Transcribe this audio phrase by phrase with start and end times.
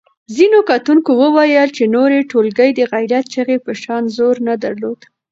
[0.35, 4.99] ځینو کتونکو وویل چې نورې ټولګې د غیرت چغې په شان زور نه درلود.